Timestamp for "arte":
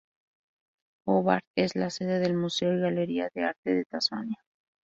3.43-3.71